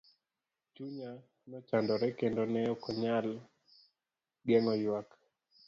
Chunya 0.73 1.11
nochandore 1.49 2.07
kendo 2.19 2.43
ne 2.51 2.61
okanyal 2.73 3.27
geng'o 4.47 4.73
ywak. 4.83 5.09